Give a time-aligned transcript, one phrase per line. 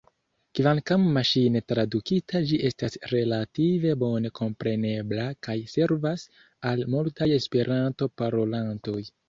[0.59, 6.27] Kvankam maŝine tradukita ĝi estas relative bone komprenebla kaj servas
[6.73, 9.01] al multaj Esperanto-parolantoj.